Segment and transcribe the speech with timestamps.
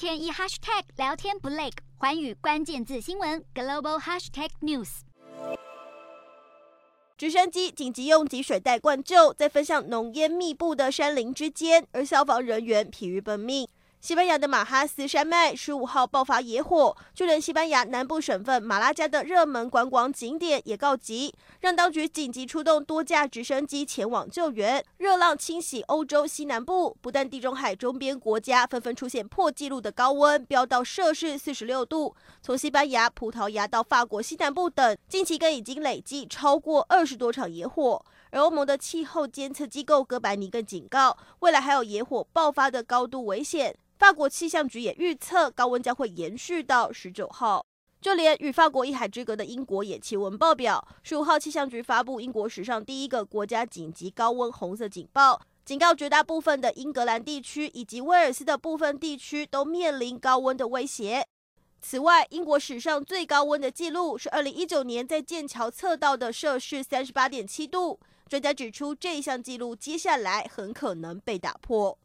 [0.00, 1.68] 天一 hashtag 聊天不累，
[1.98, 5.00] 环宇关键字新闻 global hashtag news。
[7.18, 13.68] 直升机紧急用集水袋灌救，在分向浓烟密布的山林之间，而消防人员疲于奔命。
[14.00, 24.82] 西班牙的马哈斯山脉十五号爆发野火，就连西班牙南部省份马拉加的热门观光景点也告急，让当局紧急出动多架直升机前往救援。
[24.96, 38.02] 热浪侵袭欧洲西南部，不但地中海周边国家纷纷出现破纪录的高温，飙到摄氏四十六度，从西班牙、葡萄牙到法国西南部等，近期更已经累计超过二十多场野火。
[38.30, 43.76] 而欧盟的气候监测机构哥白尼更警告，未来还有野火爆发的高度危险。
[44.00, 47.62] 法国气象局也预测高温将会延续到十九号，
[48.00, 50.88] 就连与法国一海之隔的英国也气温爆表。
[51.02, 61.22] 十五号气象局发布英国史上第一个国家紧急高温红色警报，警告绝大部分的英格兰地区以及威尔斯的部分地区都面临高温的威胁。
[61.82, 68.00] 此外，英国史上最高温的记录是二零一九年在剑桥测到的摄氏三十八点七度。
[68.26, 71.98] 专家指出，这一项记录接下来很可能被打破。